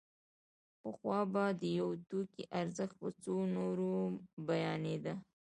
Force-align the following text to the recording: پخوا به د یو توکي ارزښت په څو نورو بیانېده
پخوا 0.81 1.19
به 1.33 1.43
د 1.61 1.63
یو 1.79 1.89
توکي 2.09 2.43
ارزښت 2.61 2.95
په 3.01 3.07
څو 3.23 3.35
نورو 3.55 3.91
بیانېده 4.47 5.13